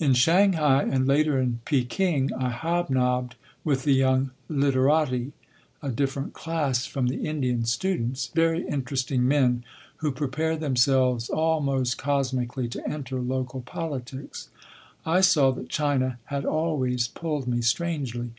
In 0.00 0.14
Shanghai, 0.14 0.82
and 0.82 1.06
later 1.06 1.38
in 1.38 1.60
Peking, 1.64 2.32
I 2.34 2.50
hobnobbed 2.50 3.36
with 3.62 3.84
the 3.84 3.92
young 3.92 4.32
_literati_—a 4.50 5.92
different 5.94 6.32
class 6.32 6.86
from 6.86 7.06
the 7.06 7.24
Indian 7.24 7.64
students, 7.64 8.32
very 8.34 8.66
interesting 8.66 9.28
men 9.28 9.62
who 9.98 10.10
prepare 10.10 10.56
themselves 10.56 11.28
almost 11.28 11.98
cosmically 11.98 12.66
to 12.66 12.84
enter 12.90 13.20
local 13.20 13.60
politics. 13.60 14.48
I 15.06 15.20
saw 15.20 15.52
that 15.52 15.68
China 15.68 16.18
had 16.24 16.44
always 16.44 17.06
pulled 17.06 17.46
me 17.46 17.62
strangely. 17.62 18.32